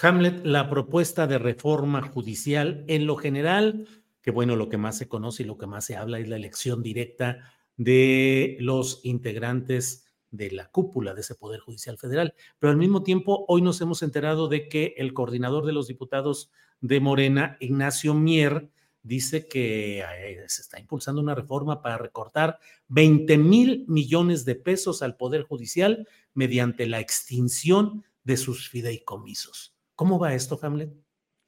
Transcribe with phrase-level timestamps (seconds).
[0.00, 3.88] Hamlet, la propuesta de reforma judicial en lo general,
[4.22, 6.36] que bueno, lo que más se conoce y lo que más se habla es la
[6.36, 12.34] elección directa de los integrantes de la cúpula de ese Poder Judicial Federal.
[12.58, 16.50] Pero al mismo tiempo, hoy nos hemos enterado de que el coordinador de los diputados
[16.80, 18.70] de Morena, Ignacio Mier,
[19.02, 25.02] dice que eh, se está impulsando una reforma para recortar 20 mil millones de pesos
[25.02, 29.77] al Poder Judicial mediante la extinción de sus fideicomisos.
[29.98, 30.90] ¿Cómo va esto, Hamlet?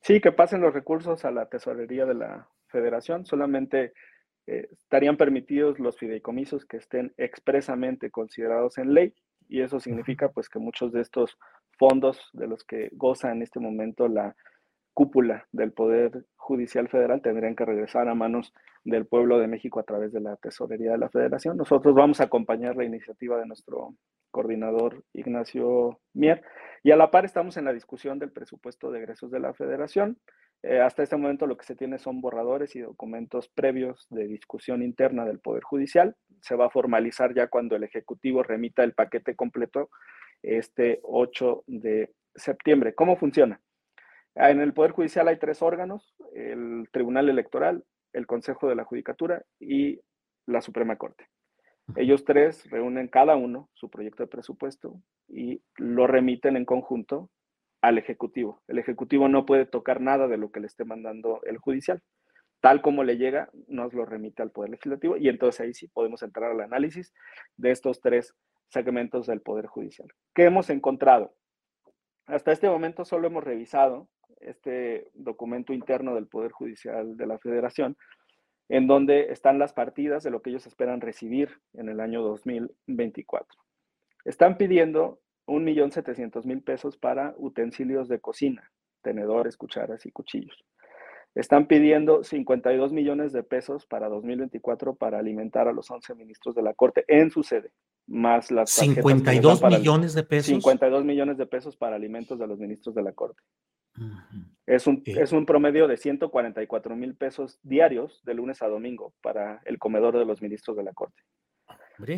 [0.01, 3.25] Sí, que pasen los recursos a la tesorería de la federación.
[3.25, 3.93] Solamente
[4.49, 9.15] eh, estarían permitidos los fideicomisos que estén expresamente considerados en ley
[9.49, 11.39] y eso significa pues que muchos de estos
[11.79, 14.35] fondos de los que goza en este momento la
[14.95, 19.85] cúpula del Poder Judicial Federal tendrían que regresar a manos del pueblo de México a
[19.85, 21.57] través de la Tesorería de la Federación.
[21.57, 23.95] Nosotros vamos a acompañar la iniciativa de nuestro
[24.33, 26.43] coordinador Ignacio Mier
[26.83, 30.19] y a la par estamos en la discusión del presupuesto de egresos de la Federación.
[30.63, 34.83] Eh, hasta este momento lo que se tiene son borradores y documentos previos de discusión
[34.83, 36.17] interna del Poder Judicial.
[36.41, 39.91] Se va a formalizar ya cuando el Ejecutivo remita el paquete completo
[40.43, 42.95] este 8 de septiembre.
[42.95, 43.61] ¿Cómo funciona?
[44.35, 49.43] En el Poder Judicial hay tres órganos, el Tribunal Electoral, el Consejo de la Judicatura
[49.59, 50.01] y
[50.47, 51.29] la Suprema Corte.
[51.97, 57.31] Ellos tres reúnen cada uno su proyecto de presupuesto y lo remiten en conjunto
[57.81, 58.63] al Ejecutivo.
[58.69, 62.03] El Ejecutivo no puede tocar nada de lo que le esté mandando el judicial.
[62.61, 66.23] Tal como le llega, nos lo remite al Poder Legislativo y entonces ahí sí podemos
[66.23, 67.13] entrar al análisis
[67.57, 68.35] de estos tres
[68.69, 70.09] segmentos del Poder Judicial.
[70.35, 71.35] ¿Qué hemos encontrado?
[72.27, 74.09] Hasta este momento solo hemos revisado
[74.41, 77.97] este documento interno del Poder Judicial de la Federación,
[78.71, 83.61] en donde están las partidas de lo que ellos esperan recibir en el año 2024.
[84.25, 88.71] Están pidiendo 1.700.000 pesos para utensilios de cocina,
[89.03, 90.65] tenedores, cucharas y cuchillos.
[91.35, 96.63] Están pidiendo 52 millones de pesos para 2024 para alimentar a los 11 ministros de
[96.63, 97.73] la Corte en su sede,
[98.07, 100.47] más las 52 millones de pesos.
[100.47, 103.43] 52 millones de pesos para alimentos de los ministros de la Corte.
[104.67, 109.63] Es, un, es un promedio de 144 mil pesos diarios de lunes a domingo para
[109.65, 111.23] el comedor de los ministros de la Corte.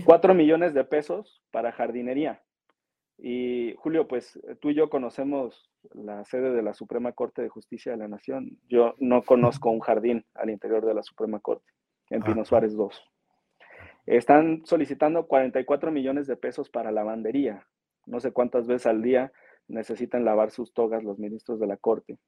[0.04, 2.42] 4 millones de pesos para jardinería,
[3.24, 7.92] y Julio, pues tú y yo conocemos la sede de la Suprema Corte de Justicia
[7.92, 8.58] de la Nación.
[8.68, 11.72] Yo no conozco un jardín al interior de la Suprema Corte,
[12.10, 13.04] en Pino Suárez 2.
[14.06, 17.68] Están solicitando 44 millones de pesos para lavandería.
[18.06, 19.32] No sé cuántas veces al día
[19.72, 22.18] necesitan lavar sus togas los ministros de la Corte.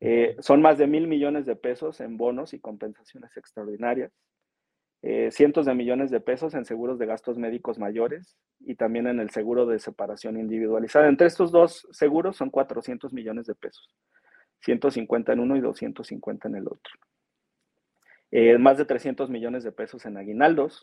[0.00, 4.12] Eh, son más de mil millones de pesos en bonos y compensaciones extraordinarias.
[5.02, 9.20] Eh, cientos de millones de pesos en seguros de gastos médicos mayores y también en
[9.20, 11.08] el seguro de separación individualizada.
[11.08, 13.94] Entre estos dos seguros son 400 millones de pesos,
[14.60, 16.92] 150 en uno y 250 en el otro.
[18.30, 20.82] Eh, más de 300 millones de pesos en aguinaldos,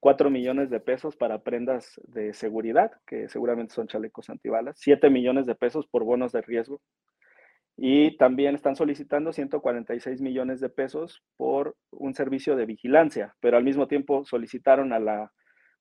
[0.00, 5.46] 4 millones de pesos para prendas de seguridad, que seguramente son chalecos antibalas, 7 millones
[5.46, 6.80] de pesos por bonos de riesgo,
[7.76, 13.64] y también están solicitando 146 millones de pesos por un servicio de vigilancia, pero al
[13.64, 15.32] mismo tiempo solicitaron a la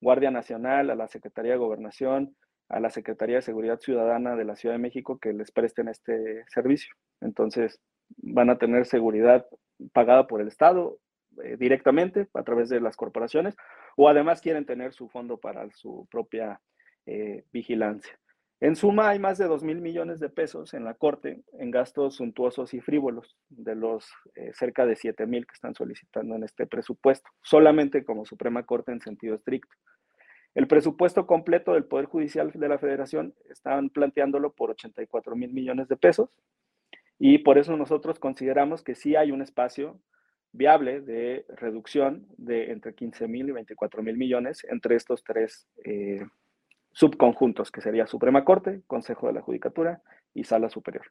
[0.01, 2.35] Guardia Nacional, a la Secretaría de Gobernación,
[2.69, 6.45] a la Secretaría de Seguridad Ciudadana de la Ciudad de México que les presten este
[6.47, 6.93] servicio.
[7.19, 7.81] Entonces,
[8.17, 9.45] van a tener seguridad
[9.91, 10.99] pagada por el Estado
[11.43, 13.55] eh, directamente a través de las corporaciones
[14.01, 16.61] o además quieren tener su fondo para su propia
[17.05, 18.17] eh, vigilancia.
[18.61, 22.15] En suma, hay más de 2 mil millones de pesos en la Corte en gastos
[22.15, 26.65] suntuosos y frívolos, de los eh, cerca de 7 mil que están solicitando en este
[26.65, 29.75] presupuesto, solamente como Suprema Corte en sentido estricto.
[30.55, 35.89] El presupuesto completo del Poder Judicial de la Federación están planteándolo por 84 mil millones
[35.89, 36.29] de pesos
[37.17, 39.99] Y por eso nosotros consideramos que sí hay un espacio
[40.51, 46.25] viable de reducción de entre 15 mil y 24 mil millones entre estos tres eh,
[46.91, 50.01] subconjuntos, que sería Suprema Corte, Consejo de la Judicatura
[50.33, 51.05] y Sala Superior.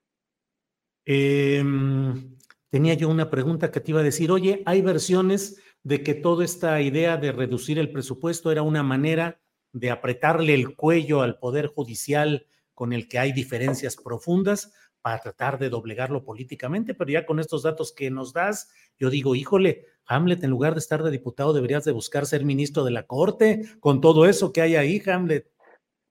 [1.04, 2.36] Em,
[2.68, 6.44] tenía yo una pregunta que te iba a decir, oye, hay versiones de que toda
[6.44, 9.40] esta idea de reducir el presupuesto era una manera
[9.72, 14.72] de apretarle el cuello al Poder Judicial con el que hay diferencias profundas
[15.08, 19.34] para tratar de doblegarlo políticamente, pero ya con estos datos que nos das, yo digo,
[19.34, 23.04] híjole, Hamlet, en lugar de estar de diputado, deberías de buscar ser ministro de la
[23.04, 25.50] Corte, con todo eso que hay ahí, Hamlet.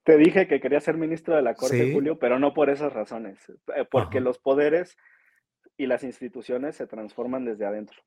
[0.03, 3.37] Te dije que quería ser ministro de la Corte, Julio, pero no por esas razones,
[3.75, 4.97] eh, porque los poderes
[5.77, 8.01] y las instituciones se transforman desde adentro.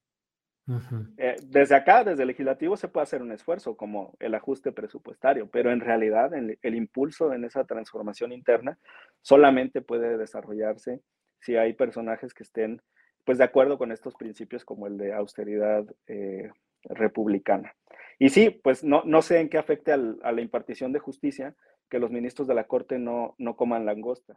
[1.17, 5.49] Eh, desde acá, desde el legislativo, se puede hacer un esfuerzo como el ajuste presupuestario,
[5.51, 8.79] pero en realidad el, impulso en esa transformación interna
[9.23, 11.01] solamente puede desarrollarse
[11.41, 12.83] si hay personajes que estén
[13.25, 16.51] pues de acuerdo con estos principios como el de austeridad eh,
[16.85, 17.75] republicana.
[18.19, 21.55] Y sí, pues no, sé en qué afecte a la impartición de justicia
[21.89, 24.37] que los ministros de la Corte no coman langosta.